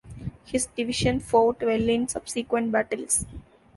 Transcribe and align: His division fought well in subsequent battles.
His 0.45 0.65
division 0.65 1.19
fought 1.19 1.61
well 1.61 1.87
in 1.87 2.07
subsequent 2.07 2.71
battles. 2.71 3.27